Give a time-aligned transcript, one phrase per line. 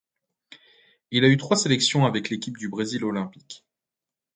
[1.11, 3.67] Il a eu trois sélections avec l'équipe du Brésil olympique.